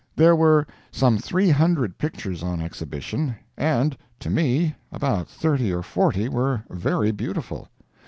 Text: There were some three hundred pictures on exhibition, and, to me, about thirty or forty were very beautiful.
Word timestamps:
There 0.15 0.35
were 0.35 0.65
some 0.89 1.19
three 1.19 1.51
hundred 1.51 1.99
pictures 1.99 2.41
on 2.41 2.59
exhibition, 2.59 3.35
and, 3.55 3.95
to 4.19 4.31
me, 4.31 4.73
about 4.91 5.27
thirty 5.27 5.71
or 5.71 5.83
forty 5.83 6.27
were 6.27 6.63
very 6.71 7.11
beautiful. 7.11 7.67